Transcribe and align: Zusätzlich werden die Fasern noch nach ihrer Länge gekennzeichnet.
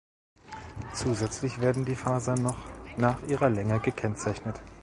Zusätzlich 0.95 1.61
werden 1.61 1.85
die 1.85 1.93
Fasern 1.95 2.41
noch 2.41 2.57
nach 2.97 3.21
ihrer 3.21 3.51
Länge 3.51 3.79
gekennzeichnet. 3.79 4.59